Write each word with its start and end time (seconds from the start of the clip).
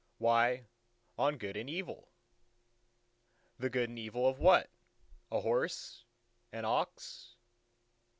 "Why, 0.17 0.65
on 1.15 1.37
good 1.37 1.55
and 1.55 1.69
evil." 1.69 2.09
"The 3.59 3.69
good 3.69 3.87
and 3.89 3.99
evil 3.99 4.27
of 4.27 4.39
what? 4.39 4.71
a 5.31 5.39
horse, 5.41 6.05
an 6.51 6.65
ox?" 6.65 7.35